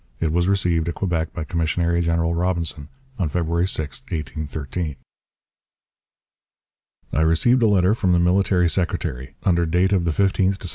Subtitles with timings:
[0.19, 2.87] It was received at Quebec by Commissary General Robinson
[3.19, 4.95] on February 6, 1813:
[7.13, 10.69] I received a letter from the Military Secretary, under date of the 15th Decr.